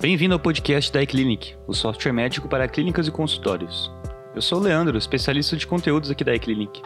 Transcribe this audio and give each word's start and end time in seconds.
Bem-vindo 0.00 0.32
ao 0.32 0.38
podcast 0.38 0.92
da 0.92 1.02
iClinic, 1.02 1.56
o 1.66 1.74
software 1.74 2.12
médico 2.12 2.48
para 2.48 2.68
clínicas 2.68 3.08
e 3.08 3.10
consultórios. 3.10 3.90
Eu 4.32 4.40
sou 4.40 4.60
o 4.60 4.62
Leandro, 4.62 4.96
especialista 4.96 5.56
de 5.56 5.66
conteúdos 5.66 6.08
aqui 6.08 6.22
da 6.22 6.32
iClinic. 6.36 6.80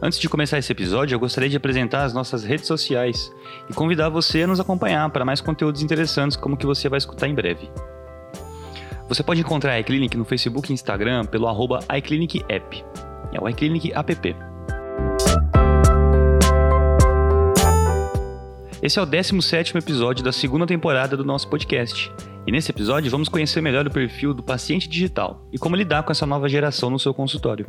Antes 0.00 0.18
de 0.18 0.26
começar 0.26 0.56
esse 0.56 0.72
episódio, 0.72 1.14
eu 1.14 1.20
gostaria 1.20 1.50
de 1.50 1.58
apresentar 1.58 2.04
as 2.04 2.14
nossas 2.14 2.42
redes 2.42 2.66
sociais 2.66 3.30
e 3.68 3.74
convidar 3.74 4.08
você 4.08 4.44
a 4.44 4.46
nos 4.46 4.58
acompanhar 4.58 5.10
para 5.10 5.26
mais 5.26 5.42
conteúdos 5.42 5.82
interessantes 5.82 6.38
como 6.38 6.54
o 6.54 6.58
que 6.58 6.64
você 6.64 6.88
vai 6.88 6.96
escutar 6.96 7.28
em 7.28 7.34
breve. 7.34 7.70
Você 9.10 9.22
pode 9.22 9.42
encontrar 9.42 9.72
a 9.72 9.80
iClinic 9.80 10.16
no 10.16 10.24
Facebook 10.24 10.72
e 10.72 10.74
Instagram 10.74 11.26
pelo 11.26 11.46
arroba 11.46 11.80
iClinicApp. 11.98 12.82
É 13.30 13.38
o 13.38 13.46
iClinic 13.46 13.92
App. 13.92 14.55
Esse 18.86 19.00
é 19.00 19.02
o 19.02 19.04
17 19.04 19.76
episódio 19.76 20.24
da 20.24 20.30
segunda 20.30 20.64
temporada 20.64 21.16
do 21.16 21.24
nosso 21.24 21.48
podcast. 21.48 22.08
E 22.46 22.52
nesse 22.52 22.70
episódio 22.70 23.10
vamos 23.10 23.28
conhecer 23.28 23.60
melhor 23.60 23.84
o 23.84 23.90
perfil 23.90 24.32
do 24.32 24.44
paciente 24.44 24.88
digital 24.88 25.44
e 25.52 25.58
como 25.58 25.74
lidar 25.74 26.04
com 26.04 26.12
essa 26.12 26.24
nova 26.24 26.48
geração 26.48 26.88
no 26.88 26.96
seu 26.96 27.12
consultório. 27.12 27.66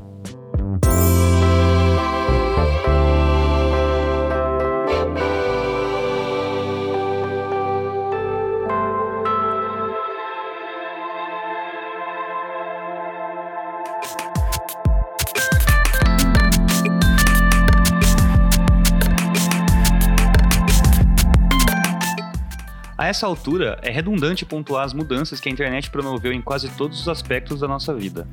A 23.08 23.10
essa 23.10 23.26
altura, 23.26 23.80
é 23.84 23.90
redundante 23.90 24.46
pontuar 24.46 24.84
as 24.84 24.92
mudanças 24.92 25.40
que 25.40 25.48
a 25.48 25.52
internet 25.52 25.90
promoveu 25.90 26.34
em 26.34 26.42
quase 26.42 26.68
todos 26.72 27.00
os 27.00 27.08
aspectos 27.08 27.62
da 27.62 27.66
nossa 27.68 27.96
vida. 27.96 28.28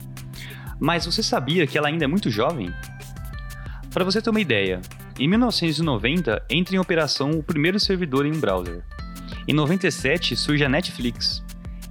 Mas 0.80 1.06
você 1.06 1.22
sabia 1.22 1.64
que 1.64 1.78
ela 1.78 1.86
ainda 1.86 2.06
é 2.06 2.08
muito 2.08 2.28
jovem? 2.28 2.74
Para 3.92 4.02
você 4.02 4.20
ter 4.20 4.30
uma 4.30 4.40
ideia, 4.40 4.80
em 5.16 5.28
1990 5.28 6.44
entra 6.50 6.74
em 6.74 6.80
operação 6.80 7.30
o 7.30 7.40
primeiro 7.40 7.78
servidor 7.78 8.26
em 8.26 8.32
um 8.32 8.40
browser. 8.40 8.82
Em 9.46 9.52
97 9.52 10.34
surge 10.34 10.64
a 10.64 10.68
Netflix. 10.68 11.40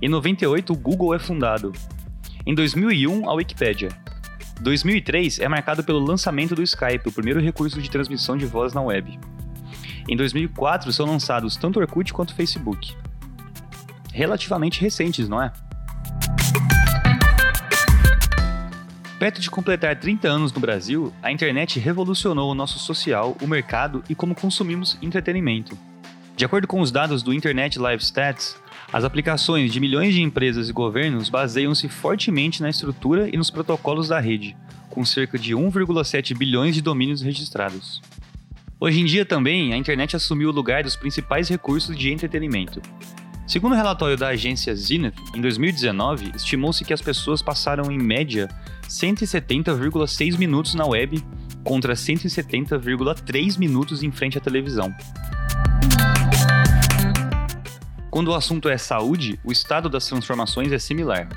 Em 0.02 0.10
98 0.10 0.74
o 0.74 0.76
Google 0.76 1.16
é 1.16 1.20
fundado. 1.20 1.72
Em 2.46 2.54
2001 2.54 3.30
a 3.30 3.34
Wikipedia. 3.34 3.92
2003 4.60 5.40
é 5.40 5.48
marcado 5.48 5.86
pelo 5.86 6.00
lançamento 6.00 6.54
do 6.54 6.62
Skype, 6.62 7.08
o 7.08 7.14
primeiro 7.14 7.40
recurso 7.40 7.82
de 7.82 7.90
transmissão 7.90 8.36
de 8.36 8.46
voz 8.46 8.74
na 8.74 8.82
web. 8.82 9.18
Em 10.08 10.18
2004 10.18 10.92
são 10.92 11.06
lançados 11.06 11.56
tanto 11.56 11.80
Orkut 11.80 12.14
quanto 12.14 12.32
o 12.32 12.36
Facebook. 12.36 12.96
Relativamente 14.12 14.82
recentes, 14.82 15.30
não 15.30 15.42
é? 15.42 15.52
Perto 19.18 19.40
de 19.40 19.50
completar 19.50 19.96
30 19.96 20.28
anos 20.28 20.52
no 20.52 20.60
Brasil, 20.60 21.14
a 21.24 21.32
internet 21.32 21.80
revolucionou 21.80 22.52
o 22.52 22.54
nosso 22.56 22.78
social, 22.78 23.38
o 23.42 23.48
mercado 23.48 24.04
e 24.10 24.14
como 24.14 24.36
consumimos 24.36 24.98
entretenimento. 25.02 25.78
De 26.36 26.44
acordo 26.44 26.68
com 26.68 26.82
os 26.82 26.92
dados 26.92 27.24
do 27.24 27.34
Internet 27.34 27.80
Live 27.80 28.04
Stats, 28.04 28.58
as 28.92 29.06
aplicações 29.06 29.72
de 29.72 29.80
milhões 29.80 30.14
de 30.14 30.22
empresas 30.22 30.68
e 30.68 30.74
governos 30.74 31.30
baseiam-se 31.30 31.88
fortemente 31.88 32.62
na 32.62 32.70
estrutura 32.70 33.30
e 33.34 33.38
nos 33.38 33.50
protocolos 33.50 34.10
da 34.10 34.20
rede, 34.20 34.58
com 34.90 35.06
cerca 35.06 35.40
de 35.40 35.56
1,7 35.56 36.38
bilhões 36.38 36.76
de 36.76 36.82
domínios 36.82 37.22
registrados. 37.22 38.02
Hoje 38.86 39.00
em 39.00 39.06
dia 39.06 39.24
também, 39.24 39.72
a 39.72 39.78
internet 39.78 40.14
assumiu 40.14 40.50
o 40.50 40.52
lugar 40.52 40.84
dos 40.84 40.98
principais 40.98 41.48
recursos 41.48 41.96
de 41.96 42.12
entretenimento. 42.12 42.82
Segundo 43.48 43.72
o 43.72 43.76
relatório 43.78 44.18
da 44.18 44.28
agência 44.28 44.76
Zenith, 44.76 45.16
em 45.34 45.40
2019, 45.40 46.34
estimou-se 46.36 46.84
que 46.84 46.92
as 46.92 47.02
pessoas 47.02 47.42
passaram 47.42 47.90
em 47.90 47.98
média 47.98 48.50
170,6 48.90 50.38
minutos 50.38 50.76
na 50.76 50.86
web 50.86 51.24
contra 51.64 51.94
170,3 51.94 53.58
minutos 53.58 54.04
em 54.04 54.12
frente 54.12 54.38
à 54.38 54.42
televisão. 54.42 54.94
Quando 58.12 58.32
o 58.32 58.36
assunto 58.36 58.68
é 58.68 58.78
saúde, 58.78 59.40
o 59.46 59.52
estado 59.54 59.88
das 59.88 60.06
transformações 60.08 60.74
é 60.74 60.78
similar. 60.78 61.30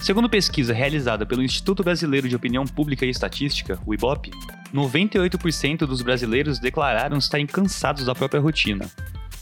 Segundo 0.00 0.28
pesquisa 0.28 0.72
realizada 0.72 1.26
pelo 1.26 1.42
Instituto 1.42 1.82
Brasileiro 1.82 2.28
de 2.28 2.36
Opinião 2.36 2.64
Pública 2.64 3.04
e 3.04 3.10
Estatística, 3.10 3.78
o 3.84 3.92
IBOP, 3.92 4.30
98% 4.72 5.78
dos 5.78 6.02
brasileiros 6.02 6.60
declararam 6.60 7.18
estarem 7.18 7.46
cansados 7.46 8.06
da 8.06 8.14
própria 8.14 8.40
rotina. 8.40 8.88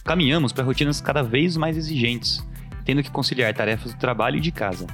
Caminhamos 0.03 0.53
para 0.53 0.65
rotinas 0.65 1.00
cada 1.00 1.22
vez 1.22 1.56
mais 1.56 1.77
exigentes, 1.77 2.43
tendo 2.84 3.03
que 3.03 3.11
conciliar 3.11 3.53
tarefas 3.53 3.93
do 3.93 4.00
trabalho 4.00 4.39
e 4.39 4.41
de 4.41 4.50
casa. 4.50 4.87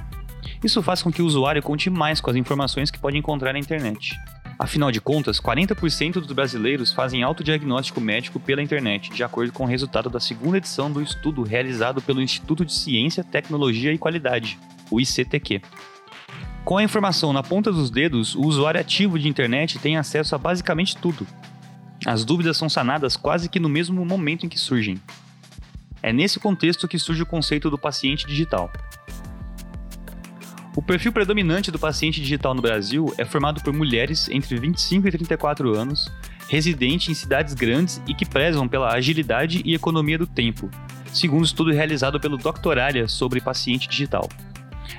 Isso 0.61 0.83
faz 0.83 1.01
com 1.01 1.11
que 1.11 1.21
o 1.21 1.25
usuário 1.25 1.63
conte 1.63 1.89
mais 1.89 2.19
com 2.19 2.29
as 2.29 2.35
informações 2.35 2.91
que 2.91 2.99
pode 2.99 3.17
encontrar 3.17 3.53
na 3.53 3.59
internet. 3.59 4.19
Afinal 4.59 4.91
de 4.91 5.01
contas, 5.01 5.39
40% 5.39 6.13
dos 6.13 6.31
brasileiros 6.31 6.91
fazem 6.91 7.23
autodiagnóstico 7.23 8.01
médico 8.01 8.39
pela 8.39 8.61
internet, 8.61 9.11
de 9.11 9.23
acordo 9.23 9.51
com 9.51 9.63
o 9.63 9.67
resultado 9.67 10.09
da 10.09 10.19
segunda 10.19 10.57
edição 10.57 10.91
do 10.91 11.01
estudo 11.01 11.41
realizado 11.41 12.01
pelo 12.01 12.21
Instituto 12.21 12.65
de 12.65 12.73
Ciência, 12.73 13.23
Tecnologia 13.23 13.91
e 13.91 13.97
Qualidade, 13.97 14.59
o 14.89 14.99
ICTQ. 14.99 15.61
Com 16.63 16.77
a 16.77 16.83
informação 16.83 17.33
na 17.33 17.43
ponta 17.43 17.71
dos 17.71 17.89
dedos, 17.89 18.35
o 18.35 18.41
usuário 18.41 18.79
ativo 18.79 19.19
de 19.19 19.27
internet 19.27 19.79
tem 19.79 19.97
acesso 19.97 20.33
a 20.33 20.37
basicamente 20.37 20.95
tudo. 20.95 21.27
As 22.05 22.23
dúvidas 22.23 22.57
são 22.57 22.69
sanadas 22.69 23.17
quase 23.17 23.49
que 23.49 23.59
no 23.59 23.69
mesmo 23.69 24.05
momento 24.05 24.45
em 24.45 24.49
que 24.49 24.59
surgem. 24.59 24.99
É 26.01 26.11
nesse 26.11 26.39
contexto 26.39 26.87
que 26.87 26.99
surge 26.99 27.23
o 27.23 27.25
conceito 27.25 27.69
do 27.69 27.77
paciente 27.77 28.25
digital. 28.25 28.71
O 30.75 30.81
perfil 30.81 31.11
predominante 31.11 31.69
do 31.69 31.77
paciente 31.77 32.19
digital 32.19 32.53
no 32.53 32.61
Brasil 32.61 33.13
é 33.17 33.23
formado 33.23 33.61
por 33.61 33.71
mulheres 33.73 34.27
entre 34.29 34.59
25 34.59 35.07
e 35.07 35.11
34 35.11 35.77
anos, 35.77 36.11
residentes 36.49 37.09
em 37.09 37.13
cidades 37.13 37.53
grandes 37.53 38.01
e 38.07 38.13
que 38.13 38.25
prezam 38.25 38.67
pela 38.67 38.91
agilidade 38.91 39.61
e 39.63 39.75
economia 39.75 40.17
do 40.17 40.25
tempo, 40.25 40.69
segundo 41.13 41.45
estudo 41.45 41.71
realizado 41.71 42.19
pelo 42.19 42.37
Doctoralia 42.37 43.07
sobre 43.07 43.39
paciente 43.39 43.87
digital. 43.87 44.27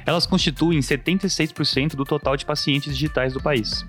Elas 0.06 0.26
constituem 0.26 0.80
76% 0.80 1.94
do 1.94 2.04
total 2.04 2.36
de 2.36 2.44
pacientes 2.44 2.94
digitais 2.94 3.32
do 3.32 3.42
país. 3.42 3.84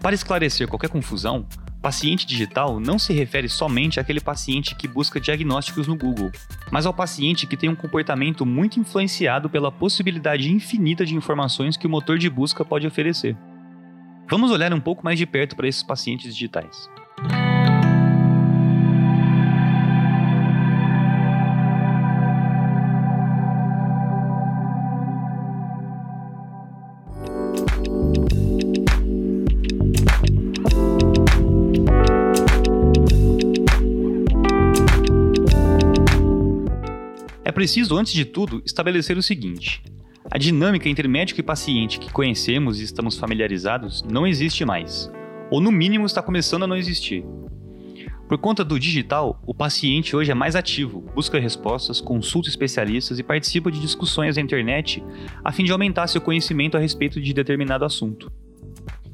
Para 0.00 0.14
esclarecer 0.14 0.66
qualquer 0.66 0.88
confusão, 0.88 1.46
paciente 1.80 2.26
digital 2.26 2.78
não 2.78 2.98
se 2.98 3.12
refere 3.12 3.48
somente 3.48 3.98
àquele 3.98 4.20
paciente 4.20 4.74
que 4.74 4.86
busca 4.86 5.20
diagnósticos 5.20 5.86
no 5.86 5.96
Google, 5.96 6.30
mas 6.70 6.86
ao 6.86 6.94
paciente 6.94 7.46
que 7.46 7.56
tem 7.56 7.70
um 7.70 7.74
comportamento 7.74 8.44
muito 8.44 8.78
influenciado 8.78 9.48
pela 9.48 9.72
possibilidade 9.72 10.50
infinita 10.50 11.04
de 11.04 11.14
informações 11.14 11.76
que 11.76 11.86
o 11.86 11.90
motor 11.90 12.18
de 12.18 12.28
busca 12.28 12.64
pode 12.64 12.86
oferecer. 12.86 13.36
Vamos 14.30 14.50
olhar 14.50 14.72
um 14.72 14.80
pouco 14.80 15.04
mais 15.04 15.18
de 15.18 15.26
perto 15.26 15.56
para 15.56 15.66
esses 15.66 15.82
pacientes 15.82 16.34
digitais. 16.34 16.88
Preciso, 37.60 37.94
antes 37.94 38.14
de 38.14 38.24
tudo, 38.24 38.62
estabelecer 38.64 39.18
o 39.18 39.22
seguinte: 39.22 39.82
a 40.30 40.38
dinâmica 40.38 40.88
entre 40.88 41.06
médico 41.06 41.40
e 41.40 41.42
paciente 41.42 42.00
que 42.00 42.10
conhecemos 42.10 42.80
e 42.80 42.84
estamos 42.84 43.18
familiarizados 43.18 44.02
não 44.02 44.26
existe 44.26 44.64
mais, 44.64 45.12
ou 45.50 45.60
no 45.60 45.70
mínimo 45.70 46.06
está 46.06 46.22
começando 46.22 46.62
a 46.62 46.66
não 46.66 46.74
existir. 46.74 47.22
Por 48.26 48.38
conta 48.38 48.64
do 48.64 48.80
digital, 48.80 49.42
o 49.46 49.52
paciente 49.52 50.16
hoje 50.16 50.30
é 50.30 50.34
mais 50.34 50.56
ativo, 50.56 51.04
busca 51.14 51.38
respostas, 51.38 52.00
consulta 52.00 52.48
especialistas 52.48 53.18
e 53.18 53.22
participa 53.22 53.70
de 53.70 53.78
discussões 53.78 54.36
na 54.36 54.42
internet 54.42 55.04
a 55.44 55.52
fim 55.52 55.64
de 55.64 55.72
aumentar 55.72 56.06
seu 56.06 56.22
conhecimento 56.22 56.78
a 56.78 56.80
respeito 56.80 57.20
de 57.20 57.34
determinado 57.34 57.84
assunto. 57.84 58.32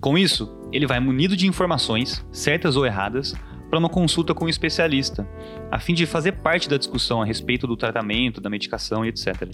Com 0.01 0.17
isso, 0.17 0.57
ele 0.71 0.87
vai 0.87 1.01
munido 1.01 1.37
de 1.37 1.49
informações, 1.49 2.25
certas 2.31 2.77
ou 2.77 2.87
erradas, 2.87 3.35
para 3.69 3.79
uma 3.79 3.89
consulta 3.89 4.35
com 4.35 4.45
um 4.45 4.49
especialista, 4.49 5.29
a 5.71 5.79
fim 5.79 5.95
de 5.95 6.07
fazer 6.07 6.33
parte 6.33 6.69
da 6.69 6.77
discussão 6.77 7.21
a 7.21 7.25
respeito 7.25 7.67
do 7.67 7.77
tratamento, 7.77 8.41
da 8.41 8.51
medicação 8.51 9.05
e 9.05 9.09
etc. 9.09 9.49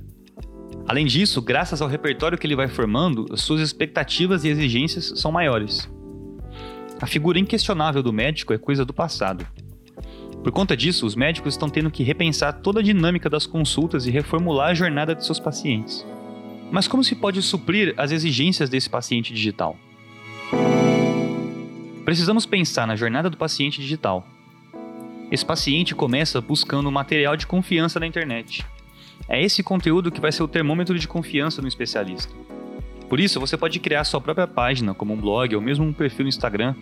Além 0.86 1.06
disso, 1.06 1.40
graças 1.40 1.80
ao 1.80 1.88
repertório 1.88 2.36
que 2.36 2.46
ele 2.46 2.56
vai 2.56 2.68
formando, 2.68 3.26
suas 3.36 3.60
expectativas 3.60 4.44
e 4.44 4.48
exigências 4.48 5.12
são 5.16 5.30
maiores. 5.30 5.88
A 7.00 7.06
figura 7.06 7.38
inquestionável 7.38 8.02
do 8.02 8.12
médico 8.12 8.52
é 8.52 8.58
coisa 8.58 8.84
do 8.84 8.92
passado. 8.92 9.46
Por 10.42 10.50
conta 10.50 10.76
disso, 10.76 11.06
os 11.06 11.14
médicos 11.14 11.54
estão 11.54 11.68
tendo 11.68 11.90
que 11.90 12.02
repensar 12.02 12.60
toda 12.60 12.80
a 12.80 12.82
dinâmica 12.82 13.30
das 13.30 13.46
consultas 13.46 14.06
e 14.06 14.10
reformular 14.10 14.70
a 14.70 14.74
jornada 14.74 15.14
de 15.14 15.24
seus 15.24 15.38
pacientes. 15.38 16.04
Mas 16.70 16.88
como 16.88 17.04
se 17.04 17.14
pode 17.14 17.40
suprir 17.42 17.94
as 17.96 18.10
exigências 18.10 18.68
desse 18.68 18.90
paciente 18.90 19.32
digital? 19.32 19.76
Precisamos 22.04 22.44
pensar 22.44 22.84
na 22.84 22.96
jornada 22.96 23.30
do 23.30 23.36
paciente 23.36 23.80
digital. 23.80 24.26
Esse 25.30 25.46
paciente 25.46 25.94
começa 25.94 26.40
buscando 26.40 26.90
material 26.90 27.36
de 27.36 27.46
confiança 27.46 28.00
na 28.00 28.06
internet. 28.06 28.66
É 29.28 29.40
esse 29.40 29.62
conteúdo 29.62 30.10
que 30.10 30.20
vai 30.20 30.32
ser 30.32 30.42
o 30.42 30.48
termômetro 30.48 30.98
de 30.98 31.06
confiança 31.06 31.62
no 31.62 31.68
especialista. 31.68 32.34
Por 33.08 33.20
isso, 33.20 33.38
você 33.38 33.56
pode 33.56 33.78
criar 33.78 34.02
sua 34.02 34.20
própria 34.20 34.48
página, 34.48 34.92
como 34.92 35.14
um 35.14 35.16
blog 35.16 35.54
ou 35.54 35.62
mesmo 35.62 35.84
um 35.84 35.92
perfil 35.92 36.24
no 36.24 36.28
Instagram, 36.28 36.74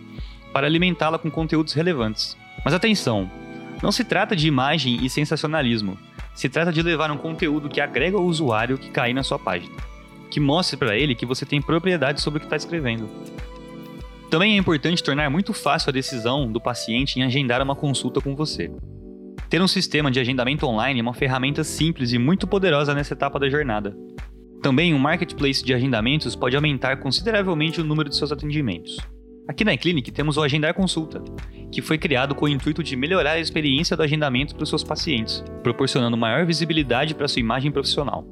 para 0.51 0.65
alimentá-la 0.65 1.19
com 1.19 1.29
conteúdos 1.29 1.73
relevantes. 1.73 2.35
Mas 2.65 2.73
atenção, 2.73 3.29
não 3.83 3.91
se 3.91 4.03
trata 4.03 4.35
de 4.35 4.47
imagem 4.47 5.05
e 5.05 5.09
sensacionalismo. 5.09 5.99
Se 6.33 6.49
trata 6.49 6.71
de 6.71 6.81
levar 6.81 7.11
um 7.11 7.17
conteúdo 7.17 7.69
que 7.69 7.79
agrega 7.79 8.17
ao 8.17 8.25
usuário 8.25 8.77
que 8.77 8.89
cair 8.89 9.13
na 9.13 9.23
sua 9.23 9.37
página, 9.37 9.75
que 10.31 10.39
mostre 10.39 10.77
para 10.77 10.97
ele 10.97 11.13
que 11.13 11.27
você 11.27 11.45
tem 11.45 11.61
propriedade 11.61 12.21
sobre 12.21 12.37
o 12.37 12.39
que 12.39 12.47
está 12.47 12.55
escrevendo. 12.55 13.07
Também 14.31 14.53
é 14.53 14.57
importante 14.57 15.03
tornar 15.03 15.29
muito 15.29 15.51
fácil 15.51 15.89
a 15.89 15.91
decisão 15.91 16.49
do 16.49 16.61
paciente 16.61 17.19
em 17.19 17.23
agendar 17.23 17.61
uma 17.61 17.75
consulta 17.75 18.21
com 18.21 18.33
você. 18.33 18.71
Ter 19.49 19.61
um 19.61 19.67
sistema 19.67 20.09
de 20.09 20.21
agendamento 20.21 20.65
online 20.65 21.01
é 21.01 21.03
uma 21.03 21.13
ferramenta 21.13 21.65
simples 21.65 22.13
e 22.13 22.17
muito 22.17 22.47
poderosa 22.47 22.95
nessa 22.95 23.13
etapa 23.13 23.37
da 23.37 23.49
jornada. 23.49 23.93
Também 24.61 24.93
um 24.93 24.97
marketplace 24.97 25.61
de 25.61 25.73
agendamentos 25.73 26.33
pode 26.33 26.55
aumentar 26.55 26.95
consideravelmente 27.01 27.81
o 27.81 27.83
número 27.83 28.07
de 28.07 28.15
seus 28.15 28.31
atendimentos. 28.31 28.95
Aqui 29.49 29.65
na 29.65 29.73
iClinic 29.73 30.09
temos 30.13 30.37
o 30.37 30.41
Agendar 30.41 30.73
Consulta, 30.73 31.21
que 31.69 31.81
foi 31.81 31.97
criado 31.97 32.33
com 32.33 32.45
o 32.45 32.49
intuito 32.49 32.81
de 32.81 32.95
melhorar 32.95 33.31
a 33.31 33.39
experiência 33.39 33.97
do 33.97 34.03
agendamento 34.03 34.55
para 34.55 34.63
os 34.63 34.69
seus 34.69 34.81
pacientes, 34.83 35.43
proporcionando 35.61 36.15
maior 36.15 36.45
visibilidade 36.45 37.13
para 37.13 37.27
sua 37.27 37.41
imagem 37.41 37.69
profissional. 37.69 38.25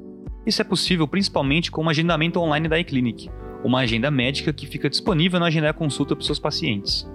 Isso 0.46 0.62
é 0.62 0.64
possível 0.64 1.06
principalmente 1.06 1.70
com 1.70 1.84
o 1.84 1.90
agendamento 1.90 2.40
online 2.40 2.68
da 2.68 2.80
iClinic, 2.80 3.28
uma 3.64 3.80
agenda 3.80 4.10
médica 4.10 4.52
que 4.52 4.66
fica 4.66 4.88
disponível 4.88 5.38
no 5.38 5.46
Agendar 5.46 5.74
Consulta 5.74 6.14
para 6.14 6.20
os 6.20 6.26
seus 6.26 6.38
pacientes. 6.38 7.06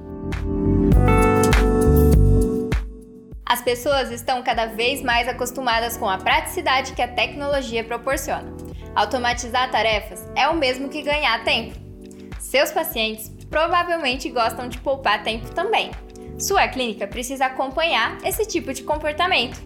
As 3.46 3.62
pessoas 3.62 4.12
estão 4.12 4.42
cada 4.44 4.66
vez 4.66 5.02
mais 5.02 5.28
acostumadas 5.28 5.98
com 5.98 6.10
a 6.10 6.18
praticidade 6.18 6.94
que 6.94 7.02
a 7.02 7.08
tecnologia 7.08 7.84
proporciona. 7.84 8.54
Automatizar 8.96 9.70
tarefas 9.72 10.30
é 10.36 10.48
o 10.48 10.56
mesmo 10.56 10.90
que 10.90 11.02
ganhar 11.02 11.44
tempo. 11.44 11.76
Seus 12.40 12.72
pacientes 12.72 13.30
provavelmente 13.50 14.30
gostam 14.30 14.68
de 14.68 14.78
poupar 14.80 15.24
tempo 15.24 15.50
também. 15.54 15.92
Sua 16.40 16.68
clínica 16.68 17.08
precisa 17.08 17.46
acompanhar 17.46 18.18
esse 18.24 18.46
tipo 18.46 18.74
de 18.74 18.84
comportamento. 18.84 19.62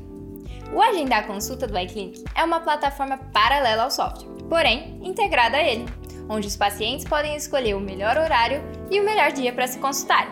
O 0.74 0.82
Agendar 0.82 1.26
Consulta 1.26 1.66
do 1.66 1.78
iClinic 1.80 2.24
é 2.36 2.44
uma 2.44 2.60
plataforma 2.60 3.18
paralela 3.34 3.84
ao 3.84 3.92
software, 3.92 4.28
porém 4.48 5.00
integrada 5.02 5.58
a 5.58 5.64
ele, 5.64 5.86
onde 6.30 6.48
os 6.48 6.56
pacientes 6.56 7.04
podem 7.04 7.36
escolher 7.36 7.76
o 7.76 7.80
melhor 7.82 8.16
horário 8.16 8.62
e 8.92 9.00
o 9.02 9.04
melhor 9.04 9.32
dia 9.32 9.52
para 9.52 9.68
se 9.68 9.80
consultar. 9.80 10.32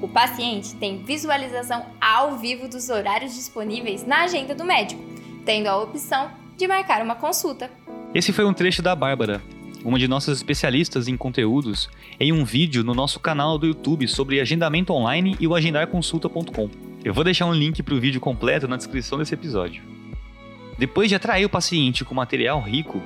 O 0.00 0.08
paciente 0.08 0.74
tem 0.76 1.02
visualização 1.02 1.84
ao 2.00 2.38
vivo 2.38 2.68
dos 2.68 2.88
horários 2.88 3.34
disponíveis 3.34 4.06
na 4.06 4.24
agenda 4.24 4.54
do 4.54 4.64
médico, 4.64 5.02
tendo 5.44 5.68
a 5.68 5.76
opção 5.76 6.30
de 6.56 6.66
marcar 6.66 7.02
uma 7.02 7.14
consulta. 7.14 7.70
Esse 8.14 8.32
foi 8.32 8.44
um 8.44 8.52
trecho 8.52 8.82
da 8.82 8.96
Bárbara, 8.96 9.42
uma 9.84 9.98
de 9.98 10.08
nossas 10.08 10.38
especialistas 10.38 11.06
em 11.06 11.16
conteúdos, 11.16 11.88
em 12.18 12.32
um 12.32 12.44
vídeo 12.44 12.82
no 12.82 12.94
nosso 12.94 13.20
canal 13.20 13.58
do 13.58 13.66
YouTube 13.66 14.08
sobre 14.08 14.40
agendamento 14.40 14.92
online 14.92 15.36
e 15.38 15.46
o 15.46 15.54
agendarconsulta.com. 15.54 16.68
Eu 17.04 17.14
vou 17.14 17.22
deixar 17.22 17.46
um 17.46 17.52
link 17.52 17.82
para 17.82 17.94
o 17.94 18.00
vídeo 18.00 18.20
completo 18.20 18.66
na 18.66 18.76
descrição 18.76 19.18
desse 19.18 19.34
episódio. 19.34 19.82
Depois 20.76 21.08
de 21.08 21.14
atrair 21.14 21.44
o 21.44 21.48
paciente 21.48 22.04
com 22.04 22.14
material 22.14 22.60
rico, 22.60 23.00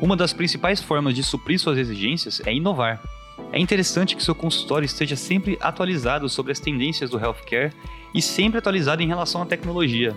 uma 0.00 0.16
das 0.16 0.32
principais 0.32 0.80
formas 0.80 1.14
de 1.14 1.22
suprir 1.22 1.58
suas 1.58 1.78
exigências 1.78 2.40
é 2.44 2.52
inovar. 2.52 3.02
É 3.52 3.58
interessante 3.58 4.16
que 4.16 4.22
seu 4.22 4.34
consultório 4.34 4.86
esteja 4.86 5.16
sempre 5.16 5.58
atualizado 5.60 6.28
sobre 6.28 6.52
as 6.52 6.60
tendências 6.60 7.10
do 7.10 7.18
healthcare 7.18 7.72
e 8.14 8.20
sempre 8.20 8.58
atualizado 8.58 9.02
em 9.02 9.08
relação 9.08 9.42
à 9.42 9.46
tecnologia, 9.46 10.16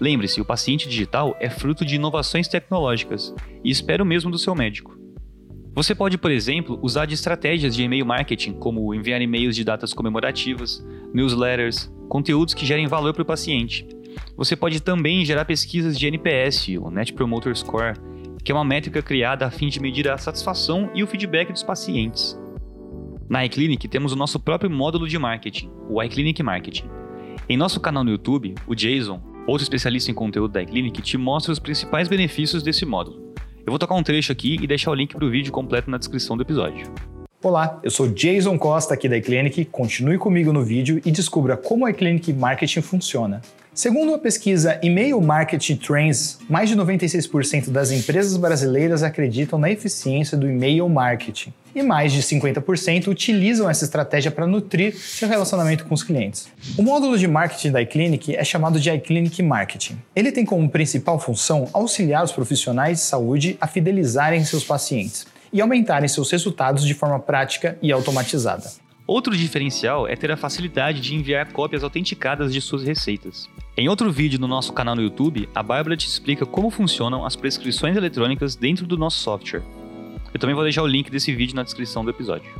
Lembre-se, 0.00 0.40
o 0.40 0.44
paciente 0.44 0.88
digital 0.88 1.36
é 1.38 1.50
fruto 1.50 1.84
de 1.84 1.96
inovações 1.96 2.48
tecnológicas 2.48 3.34
e 3.62 3.70
espera 3.70 4.02
o 4.02 4.06
mesmo 4.06 4.30
do 4.30 4.38
seu 4.38 4.54
médico. 4.54 4.98
Você 5.74 5.94
pode, 5.94 6.16
por 6.16 6.30
exemplo, 6.30 6.78
usar 6.82 7.04
de 7.04 7.14
estratégias 7.14 7.76
de 7.76 7.82
e-mail 7.82 8.06
marketing, 8.06 8.54
como 8.54 8.94
enviar 8.94 9.20
e-mails 9.20 9.54
de 9.54 9.62
datas 9.62 9.92
comemorativas, 9.92 10.84
newsletters, 11.12 11.92
conteúdos 12.08 12.54
que 12.54 12.64
gerem 12.64 12.88
valor 12.88 13.12
para 13.12 13.22
o 13.22 13.26
paciente. 13.26 13.86
Você 14.36 14.56
pode 14.56 14.80
também 14.80 15.24
gerar 15.24 15.44
pesquisas 15.44 15.98
de 15.98 16.06
NPS, 16.06 16.68
o 16.80 16.90
Net 16.90 17.12
Promoter 17.12 17.54
Score, 17.54 17.94
que 18.42 18.50
é 18.50 18.54
uma 18.54 18.64
métrica 18.64 19.02
criada 19.02 19.46
a 19.46 19.50
fim 19.50 19.68
de 19.68 19.80
medir 19.80 20.08
a 20.08 20.18
satisfação 20.18 20.90
e 20.94 21.02
o 21.02 21.06
feedback 21.06 21.52
dos 21.52 21.62
pacientes. 21.62 22.38
Na 23.28 23.44
iClinic 23.44 23.86
temos 23.88 24.12
o 24.12 24.16
nosso 24.16 24.40
próprio 24.40 24.70
módulo 24.70 25.06
de 25.06 25.18
marketing, 25.18 25.70
o 25.88 26.02
iClinic 26.02 26.42
Marketing. 26.42 26.88
Em 27.48 27.56
nosso 27.56 27.80
canal 27.80 28.02
no 28.02 28.10
YouTube, 28.10 28.54
o 28.66 28.74
Jason, 28.74 29.20
outro 29.46 29.62
especialista 29.62 30.10
em 30.10 30.14
conteúdo 30.14 30.52
da 30.52 30.62
iClinic, 30.62 31.00
te 31.02 31.16
mostra 31.16 31.52
os 31.52 31.58
principais 31.58 32.08
benefícios 32.08 32.62
desse 32.62 32.84
módulo. 32.84 33.32
Eu 33.58 33.70
vou 33.70 33.78
tocar 33.78 33.94
um 33.94 34.02
trecho 34.02 34.32
aqui 34.32 34.58
e 34.60 34.66
deixar 34.66 34.90
o 34.90 34.94
link 34.94 35.14
para 35.14 35.24
o 35.24 35.30
vídeo 35.30 35.52
completo 35.52 35.90
na 35.90 35.98
descrição 35.98 36.36
do 36.36 36.42
episódio. 36.42 36.92
Olá, 37.42 37.80
eu 37.82 37.90
sou 37.90 38.06
Jason 38.08 38.58
Costa 38.58 38.94
aqui 38.94 39.08
da 39.08 39.16
iClinic. 39.16 39.64
Continue 39.66 40.18
comigo 40.18 40.52
no 40.52 40.62
vídeo 40.62 41.00
e 41.06 41.10
descubra 41.10 41.56
como 41.56 41.86
a 41.86 41.90
iClinic 41.90 42.32
Marketing 42.32 42.82
funciona. 42.82 43.40
Segundo 43.80 44.12
a 44.12 44.18
pesquisa 44.18 44.78
Email 44.82 45.18
Marketing 45.22 45.74
Trends, 45.74 46.38
mais 46.50 46.68
de 46.68 46.76
96% 46.76 47.70
das 47.70 47.90
empresas 47.90 48.36
brasileiras 48.36 49.02
acreditam 49.02 49.58
na 49.58 49.70
eficiência 49.70 50.36
do 50.36 50.46
e-mail 50.46 50.86
marketing 50.86 51.50
e 51.74 51.82
mais 51.82 52.12
de 52.12 52.22
50% 52.22 53.08
utilizam 53.08 53.70
essa 53.70 53.86
estratégia 53.86 54.30
para 54.30 54.46
nutrir 54.46 54.94
seu 54.94 55.26
relacionamento 55.26 55.86
com 55.86 55.94
os 55.94 56.02
clientes. 56.02 56.46
O 56.76 56.82
módulo 56.82 57.16
de 57.16 57.26
marketing 57.26 57.70
da 57.70 57.80
iClinic 57.80 58.36
é 58.36 58.44
chamado 58.44 58.78
de 58.78 58.90
iClinic 58.90 59.42
Marketing. 59.42 59.96
Ele 60.14 60.30
tem 60.30 60.44
como 60.44 60.68
principal 60.68 61.18
função 61.18 61.66
auxiliar 61.72 62.22
os 62.22 62.32
profissionais 62.32 62.98
de 62.98 63.04
saúde 63.04 63.56
a 63.62 63.66
fidelizarem 63.66 64.44
seus 64.44 64.62
pacientes 64.62 65.26
e 65.50 65.58
aumentarem 65.58 66.06
seus 66.06 66.30
resultados 66.30 66.84
de 66.84 66.92
forma 66.92 67.18
prática 67.18 67.78
e 67.80 67.90
automatizada. 67.90 68.89
Outro 69.10 69.36
diferencial 69.36 70.06
é 70.06 70.14
ter 70.14 70.30
a 70.30 70.36
facilidade 70.36 71.00
de 71.00 71.16
enviar 71.16 71.52
cópias 71.52 71.82
autenticadas 71.82 72.52
de 72.52 72.60
suas 72.60 72.84
receitas. 72.84 73.50
Em 73.76 73.88
outro 73.88 74.08
vídeo 74.12 74.38
no 74.38 74.46
nosso 74.46 74.72
canal 74.72 74.94
no 74.94 75.02
YouTube, 75.02 75.48
a 75.52 75.64
Bárbara 75.64 75.96
te 75.96 76.06
explica 76.06 76.46
como 76.46 76.70
funcionam 76.70 77.26
as 77.26 77.34
prescrições 77.34 77.96
eletrônicas 77.96 78.54
dentro 78.54 78.86
do 78.86 78.96
nosso 78.96 79.18
software. 79.18 79.64
Eu 80.32 80.38
também 80.38 80.54
vou 80.54 80.62
deixar 80.62 80.84
o 80.84 80.86
link 80.86 81.10
desse 81.10 81.34
vídeo 81.34 81.56
na 81.56 81.64
descrição 81.64 82.04
do 82.04 82.10
episódio. 82.12 82.54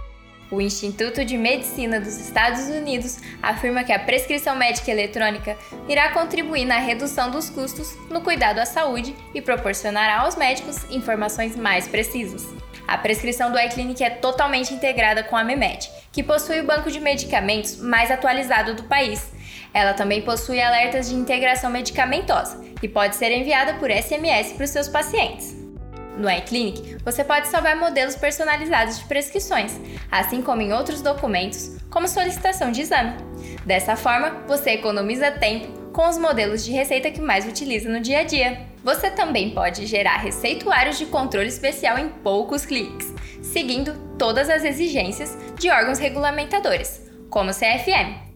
O 0.51 0.61
Instituto 0.61 1.25
de 1.25 1.39
Medicina 1.39 2.01
dos 2.01 2.19
Estados 2.19 2.63
Unidos 2.63 3.21
afirma 3.41 3.85
que 3.85 3.93
a 3.93 4.01
prescrição 4.01 4.57
médica 4.57 4.91
eletrônica 4.91 5.57
irá 5.89 6.11
contribuir 6.11 6.65
na 6.65 6.79
redução 6.81 7.31
dos 7.31 7.49
custos 7.49 7.97
no 8.11 8.23
cuidado 8.23 8.59
à 8.59 8.67
saúde 8.67 9.15
e 9.33 9.41
proporcionará 9.41 10.23
aos 10.23 10.35
médicos 10.35 10.85
informações 10.91 11.55
mais 11.55 11.87
precisas. 11.87 12.53
A 12.89 12.99
prescrição 12.99 13.53
do 13.53 13.59
iClinic 13.61 14.03
é 14.03 14.11
totalmente 14.11 14.75
integrada 14.75 15.23
com 15.23 15.37
a 15.37 15.45
MEMED, 15.45 15.89
que 16.13 16.23
possui 16.23 16.61
o 16.61 16.67
banco 16.67 16.91
de 16.91 17.01
medicamentos 17.01 17.77
mais 17.77 18.11
atualizado 18.11 18.75
do 18.75 18.85
país. 18.85 19.31
Ela 19.73 19.95
também 19.95 20.23
possui 20.23 20.61
alertas 20.61 21.09
de 21.09 21.15
integração 21.15 21.71
medicamentosa 21.71 22.61
e 22.83 22.89
pode 22.89 23.17
ser 23.17 23.31
enviada 23.31 23.75
por 23.75 23.91
SMS 23.91 24.53
para 24.53 24.65
os 24.65 24.71
seus 24.71 24.89
pacientes. 24.89 25.57
No 26.17 26.31
iClinic, 26.31 26.99
você 27.05 27.25
pode 27.25 27.49
salvar 27.49 27.77
modelos 27.77 28.17
personalizados 28.17 28.99
de 28.99 29.05
prescrições, 29.05 29.81
assim 30.11 30.43
como 30.43 30.61
em 30.61 30.73
outros 30.73 31.01
documentos, 31.01 31.79
como 31.89 32.09
solicitação 32.09 32.71
de 32.73 32.83
exame. 32.83 33.17
Dessa 33.65 33.97
forma, 33.97 34.43
você 34.47 34.73
economiza 34.73 35.31
tempo 35.31 35.81
com 35.93 36.09
os 36.09 36.19
modelos 36.19 36.65
de 36.65 36.73
receita 36.73 37.11
que 37.11 37.21
mais 37.21 37.47
utiliza 37.47 37.89
no 37.89 38.01
dia 38.01 38.21
a 38.21 38.25
dia. 38.25 38.67
Você 38.83 39.11
também 39.11 39.51
pode 39.51 39.87
gerar 39.87 40.17
receituários 40.19 40.99
de 40.99 41.07
controle 41.07 41.49
especial 41.49 41.99
em 41.99 42.09
poucos 42.09 42.65
cliques, 42.67 43.13
seguindo 43.51 43.93
todas 44.17 44.49
as 44.49 44.65
exigências 44.65 45.37
de 45.59 45.69
órgãos 45.71 45.99
regulamentadores, 45.99 47.11
como 47.29 47.51
o 47.51 47.55
CFM. 47.55 48.31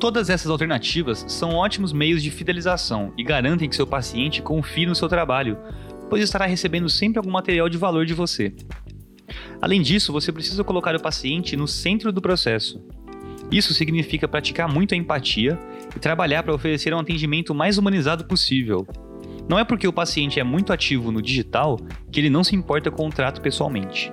Todas 0.00 0.30
essas 0.30 0.50
alternativas 0.50 1.24
são 1.28 1.54
ótimos 1.54 1.92
meios 1.92 2.22
de 2.22 2.30
fidelização 2.30 3.12
e 3.16 3.22
garantem 3.22 3.68
que 3.68 3.76
seu 3.76 3.86
paciente 3.86 4.40
confie 4.40 4.86
no 4.86 4.94
seu 4.94 5.08
trabalho, 5.08 5.58
pois 6.08 6.22
estará 6.22 6.46
recebendo 6.46 6.88
sempre 6.88 7.18
algum 7.18 7.30
material 7.30 7.68
de 7.68 7.76
valor 7.76 8.06
de 8.06 8.14
você. 8.14 8.54
Além 9.60 9.82
disso, 9.82 10.12
você 10.12 10.32
precisa 10.32 10.64
colocar 10.64 10.94
o 10.94 11.02
paciente 11.02 11.56
no 11.56 11.68
centro 11.68 12.10
do 12.10 12.22
processo. 12.22 12.82
Isso 13.50 13.74
significa 13.74 14.26
praticar 14.26 14.66
muito 14.66 14.94
a 14.94 14.96
empatia 14.96 15.58
e 15.94 15.98
trabalhar 15.98 16.42
para 16.42 16.54
oferecer 16.54 16.94
um 16.94 16.98
atendimento 16.98 17.54
mais 17.54 17.76
humanizado 17.76 18.24
possível. 18.24 18.86
Não 19.46 19.58
é 19.58 19.64
porque 19.64 19.86
o 19.86 19.92
paciente 19.92 20.40
é 20.40 20.44
muito 20.44 20.72
ativo 20.72 21.12
no 21.12 21.20
digital 21.20 21.78
que 22.10 22.20
ele 22.20 22.30
não 22.30 22.42
se 22.42 22.56
importa 22.56 22.90
com 22.90 23.06
o 23.06 23.10
trato 23.10 23.42
pessoalmente. 23.42 24.10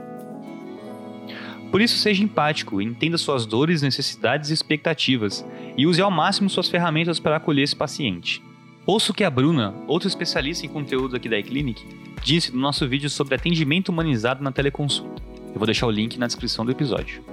Por 1.72 1.82
isso, 1.82 1.98
seja 1.98 2.22
empático, 2.22 2.82
entenda 2.82 3.18
suas 3.18 3.46
dores, 3.46 3.82
necessidades 3.82 4.50
e 4.50 4.54
expectativas 4.54 5.46
e 5.78 5.88
use 5.88 6.02
ao 6.02 6.12
máximo 6.12 6.50
suas 6.50 6.68
ferramentas 6.68 7.18
para 7.18 7.38
acolher 7.38 7.64
esse 7.64 7.76
paciente. 7.76 8.44
Ouça 8.86 9.12
o 9.12 9.16
que 9.16 9.24
a 9.24 9.30
Bruna, 9.30 9.74
outra 9.88 10.10
especialista 10.10 10.66
em 10.66 10.70
conteúdo 10.70 11.16
aqui 11.16 11.30
da 11.30 11.40
iClinic, 11.40 11.82
disse 12.22 12.52
no 12.52 12.60
nosso 12.60 12.86
vídeo 12.88 13.10
sobre 13.10 13.36
atendimento 13.36 13.90
humanizado 13.90 14.44
na 14.44 14.52
teleconsulta. 14.52 15.22
Eu 15.54 15.60
vou 15.60 15.66
deixar 15.66 15.88
o 15.88 15.92
link 15.92 16.18
na 16.18 16.28
descrição 16.28 16.66
do 16.66 16.72
episódio. 16.72 17.31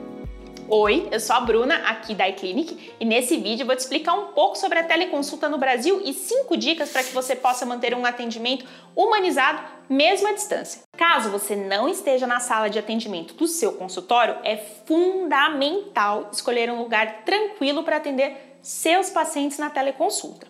Oi, 0.71 1.09
eu 1.11 1.19
sou 1.19 1.35
a 1.35 1.41
Bruna, 1.41 1.77
aqui 1.89 2.15
da 2.15 2.29
iClinic, 2.29 2.93
e 3.01 3.05
nesse 3.07 3.39
vídeo 3.39 3.65
vou 3.65 3.75
te 3.75 3.79
explicar 3.79 4.13
um 4.13 4.33
pouco 4.33 4.59
sobre 4.59 4.79
a 4.79 4.85
teleconsulta 4.85 5.49
no 5.49 5.57
Brasil 5.57 6.03
e 6.05 6.13
cinco 6.13 6.59
dicas 6.59 6.91
para 6.91 7.03
que 7.03 7.15
você 7.15 7.35
possa 7.35 7.65
manter 7.65 7.95
um 7.95 8.05
atendimento 8.05 8.67
humanizado 8.95 9.63
mesmo 9.89 10.29
à 10.29 10.33
distância. 10.33 10.83
Caso 10.95 11.31
você 11.31 11.57
não 11.57 11.89
esteja 11.89 12.27
na 12.27 12.39
sala 12.39 12.69
de 12.69 12.79
atendimento 12.79 13.33
do 13.33 13.49
seu 13.49 13.73
consultório, 13.73 14.37
é 14.45 14.59
fundamental 14.59 16.29
escolher 16.31 16.71
um 16.71 16.83
lugar 16.83 17.25
tranquilo 17.25 17.83
para 17.83 17.97
atender 17.97 18.59
seus 18.61 19.09
pacientes 19.09 19.57
na 19.57 19.71
teleconsulta. 19.71 20.47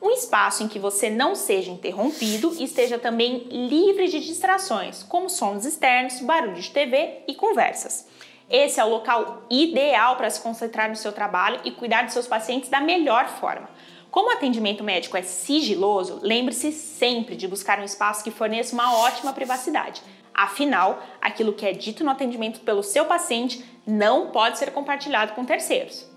Um 0.00 0.10
espaço 0.10 0.62
em 0.62 0.68
que 0.68 0.78
você 0.78 1.10
não 1.10 1.34
seja 1.34 1.70
interrompido 1.70 2.56
e 2.58 2.64
esteja 2.64 2.98
também 2.98 3.46
livre 3.50 4.08
de 4.08 4.20
distrações, 4.20 5.02
como 5.02 5.28
sons 5.28 5.66
externos, 5.66 6.20
barulho 6.20 6.54
de 6.54 6.70
TV 6.70 7.18
e 7.28 7.34
conversas. 7.34 8.08
Esse 8.50 8.80
é 8.80 8.84
o 8.84 8.88
local 8.88 9.44
ideal 9.48 10.16
para 10.16 10.28
se 10.28 10.40
concentrar 10.40 10.88
no 10.88 10.96
seu 10.96 11.12
trabalho 11.12 11.60
e 11.64 11.70
cuidar 11.70 12.02
dos 12.02 12.12
seus 12.12 12.26
pacientes 12.26 12.68
da 12.68 12.80
melhor 12.80 13.28
forma. 13.28 13.70
Como 14.10 14.28
o 14.28 14.32
atendimento 14.32 14.82
médico 14.82 15.16
é 15.16 15.22
sigiloso, 15.22 16.18
lembre-se 16.20 16.72
sempre 16.72 17.36
de 17.36 17.46
buscar 17.46 17.78
um 17.78 17.84
espaço 17.84 18.24
que 18.24 18.30
forneça 18.32 18.74
uma 18.74 18.98
ótima 18.98 19.32
privacidade. 19.32 20.02
Afinal, 20.34 21.00
aquilo 21.20 21.52
que 21.52 21.64
é 21.64 21.72
dito 21.72 22.02
no 22.02 22.10
atendimento 22.10 22.58
pelo 22.60 22.82
seu 22.82 23.04
paciente 23.04 23.64
não 23.86 24.32
pode 24.32 24.58
ser 24.58 24.72
compartilhado 24.72 25.32
com 25.34 25.44
terceiros. 25.44 26.10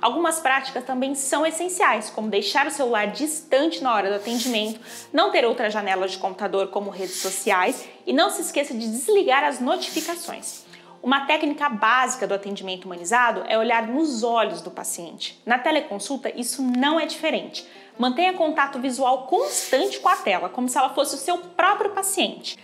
Algumas 0.00 0.40
práticas 0.40 0.84
também 0.84 1.14
são 1.14 1.46
essenciais, 1.46 2.10
como 2.10 2.28
deixar 2.28 2.66
o 2.66 2.70
celular 2.70 3.08
distante 3.08 3.82
na 3.82 3.94
hora 3.94 4.08
do 4.08 4.16
atendimento, 4.16 4.80
não 5.12 5.30
ter 5.30 5.44
outra 5.44 5.70
janela 5.70 6.08
de 6.08 6.18
computador 6.18 6.68
como 6.68 6.90
redes 6.90 7.20
sociais 7.20 7.86
e 8.06 8.12
não 8.12 8.30
se 8.30 8.40
esqueça 8.40 8.74
de 8.74 8.88
desligar 8.88 9.44
as 9.44 9.60
notificações. 9.60 10.65
Uma 11.06 11.24
técnica 11.24 11.68
básica 11.68 12.26
do 12.26 12.34
atendimento 12.34 12.86
humanizado 12.86 13.44
é 13.46 13.56
olhar 13.56 13.86
nos 13.86 14.24
olhos 14.24 14.60
do 14.60 14.72
paciente. 14.72 15.40
Na 15.46 15.56
teleconsulta, 15.56 16.32
isso 16.36 16.60
não 16.60 16.98
é 16.98 17.06
diferente. 17.06 17.64
Mantenha 17.96 18.32
contato 18.32 18.80
visual 18.80 19.28
constante 19.28 20.00
com 20.00 20.08
a 20.08 20.16
tela, 20.16 20.48
como 20.48 20.68
se 20.68 20.76
ela 20.76 20.88
fosse 20.88 21.14
o 21.14 21.18
seu 21.18 21.38
próprio 21.38 21.90
paciente. 21.90 22.58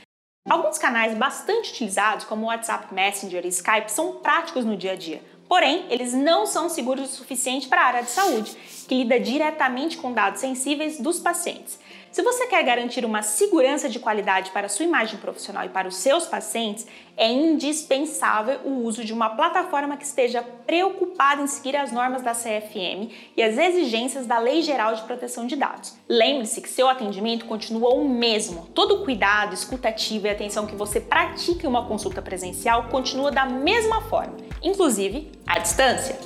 Alguns 0.50 0.76
canais 0.76 1.16
bastante 1.16 1.70
utilizados, 1.70 2.24
como 2.24 2.46
WhatsApp 2.46 2.92
Messenger 2.92 3.46
e 3.46 3.48
Skype, 3.48 3.92
são 3.92 4.14
práticos 4.14 4.64
no 4.64 4.76
dia 4.76 4.94
a 4.94 4.96
dia. 4.96 5.22
Porém, 5.48 5.86
eles 5.88 6.12
não 6.12 6.44
são 6.44 6.68
seguros 6.68 7.12
o 7.12 7.14
suficiente 7.14 7.68
para 7.68 7.82
a 7.82 7.86
área 7.86 8.02
de 8.02 8.10
saúde, 8.10 8.56
que 8.88 9.04
lida 9.04 9.20
diretamente 9.20 9.98
com 9.98 10.12
dados 10.12 10.40
sensíveis 10.40 10.98
dos 10.98 11.20
pacientes. 11.20 11.78
Se 12.12 12.20
você 12.20 12.46
quer 12.46 12.62
garantir 12.62 13.06
uma 13.06 13.22
segurança 13.22 13.88
de 13.88 13.98
qualidade 13.98 14.50
para 14.50 14.66
a 14.66 14.68
sua 14.68 14.84
imagem 14.84 15.18
profissional 15.18 15.64
e 15.64 15.70
para 15.70 15.88
os 15.88 15.96
seus 15.96 16.26
pacientes, 16.26 16.86
é 17.16 17.26
indispensável 17.26 18.60
o 18.66 18.84
uso 18.84 19.02
de 19.02 19.14
uma 19.14 19.30
plataforma 19.30 19.96
que 19.96 20.04
esteja 20.04 20.42
preocupada 20.42 21.40
em 21.40 21.46
seguir 21.46 21.74
as 21.74 21.90
normas 21.90 22.20
da 22.20 22.32
CFM 22.32 23.10
e 23.34 23.42
as 23.42 23.56
exigências 23.56 24.26
da 24.26 24.38
Lei 24.38 24.60
Geral 24.60 24.94
de 24.94 25.00
Proteção 25.02 25.46
de 25.46 25.56
Dados. 25.56 25.96
Lembre-se 26.06 26.60
que 26.60 26.68
seu 26.68 26.86
atendimento 26.86 27.46
continua 27.46 27.94
o 27.94 28.06
mesmo. 28.06 28.66
Todo 28.74 28.96
o 28.96 29.04
cuidado, 29.04 29.54
escutativa 29.54 30.28
e 30.28 30.30
atenção 30.30 30.66
que 30.66 30.76
você 30.76 31.00
pratica 31.00 31.64
em 31.64 31.70
uma 31.70 31.88
consulta 31.88 32.20
presencial 32.20 32.88
continua 32.90 33.30
da 33.30 33.46
mesma 33.46 34.02
forma, 34.02 34.36
inclusive 34.62 35.32
à 35.46 35.58
distância. 35.58 36.18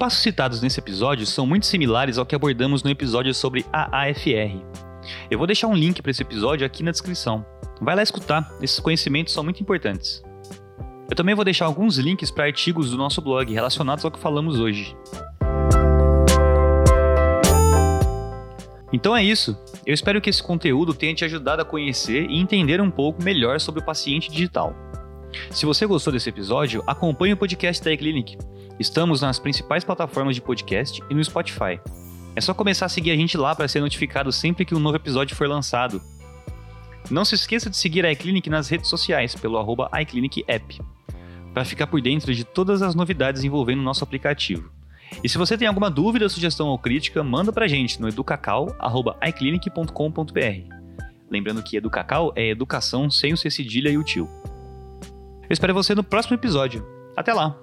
Passos 0.00 0.22
citados 0.22 0.62
nesse 0.62 0.80
episódio 0.80 1.26
são 1.26 1.46
muito 1.46 1.66
similares 1.66 2.16
ao 2.16 2.24
que 2.24 2.34
abordamos 2.34 2.82
no 2.82 2.88
episódio 2.88 3.34
sobre 3.34 3.66
a 3.70 4.04
AFR. 4.04 4.58
Eu 5.30 5.36
vou 5.36 5.46
deixar 5.46 5.66
um 5.66 5.74
link 5.74 6.00
para 6.00 6.10
esse 6.10 6.22
episódio 6.22 6.66
aqui 6.66 6.82
na 6.82 6.90
descrição. 6.90 7.44
Vai 7.82 7.94
lá 7.94 8.02
escutar, 8.02 8.50
esses 8.62 8.80
conhecimentos 8.80 9.34
são 9.34 9.44
muito 9.44 9.62
importantes. 9.62 10.22
Eu 11.10 11.14
também 11.14 11.34
vou 11.34 11.44
deixar 11.44 11.66
alguns 11.66 11.98
links 11.98 12.30
para 12.30 12.46
artigos 12.46 12.90
do 12.90 12.96
nosso 12.96 13.20
blog 13.20 13.52
relacionados 13.52 14.02
ao 14.02 14.10
que 14.10 14.18
falamos 14.18 14.58
hoje. 14.58 14.96
Então 18.90 19.14
é 19.14 19.22
isso. 19.22 19.54
Eu 19.84 19.92
espero 19.92 20.18
que 20.18 20.30
esse 20.30 20.42
conteúdo 20.42 20.94
tenha 20.94 21.14
te 21.14 21.26
ajudado 21.26 21.60
a 21.60 21.64
conhecer 21.64 22.26
e 22.30 22.40
entender 22.40 22.80
um 22.80 22.90
pouco 22.90 23.22
melhor 23.22 23.60
sobre 23.60 23.82
o 23.82 23.84
paciente 23.84 24.30
digital. 24.30 24.74
Se 25.50 25.66
você 25.66 25.86
gostou 25.86 26.12
desse 26.12 26.28
episódio, 26.28 26.82
acompanhe 26.86 27.32
o 27.32 27.36
podcast 27.36 27.84
da 27.84 27.92
eClinic. 27.92 28.38
Estamos 28.78 29.20
nas 29.20 29.38
principais 29.38 29.84
plataformas 29.84 30.34
de 30.34 30.42
podcast 30.42 31.02
e 31.10 31.14
no 31.14 31.22
Spotify. 31.22 31.78
É 32.34 32.40
só 32.40 32.54
começar 32.54 32.86
a 32.86 32.88
seguir 32.88 33.10
a 33.10 33.16
gente 33.16 33.36
lá 33.36 33.54
para 33.54 33.68
ser 33.68 33.80
notificado 33.80 34.32
sempre 34.32 34.64
que 34.64 34.74
um 34.74 34.78
novo 34.78 34.96
episódio 34.96 35.36
for 35.36 35.46
lançado. 35.48 36.00
Não 37.10 37.24
se 37.24 37.34
esqueça 37.34 37.68
de 37.68 37.76
seguir 37.76 38.06
a 38.06 38.12
iClinic 38.12 38.48
nas 38.48 38.68
redes 38.68 38.88
sociais 38.88 39.34
pelo 39.34 39.58
arroba 39.58 39.90
iClinicApp, 40.00 40.80
para 41.52 41.64
ficar 41.64 41.88
por 41.88 42.00
dentro 42.00 42.32
de 42.34 42.44
todas 42.44 42.82
as 42.82 42.94
novidades 42.94 43.42
envolvendo 43.42 43.80
o 43.80 43.84
nosso 43.84 44.04
aplicativo. 44.04 44.70
E 45.24 45.28
se 45.28 45.36
você 45.36 45.58
tem 45.58 45.66
alguma 45.66 45.90
dúvida, 45.90 46.28
sugestão 46.28 46.68
ou 46.68 46.78
crítica, 46.78 47.24
manda 47.24 47.52
pra 47.52 47.66
gente 47.66 48.00
no 48.00 48.08
educacau.iclinic.com.br. 48.08 50.74
Lembrando 51.28 51.62
que 51.62 51.76
Educacau 51.76 52.32
é 52.36 52.48
educação 52.48 53.10
sem 53.10 53.32
o 53.32 53.36
C 53.36 53.50
cedilha 53.50 53.90
e 53.90 53.98
o 53.98 54.04
tio. 54.04 54.28
Eu 55.50 55.54
espero 55.54 55.74
você 55.74 55.96
no 55.96 56.04
próximo 56.04 56.36
episódio. 56.36 56.86
Até 57.16 57.34
lá! 57.34 57.58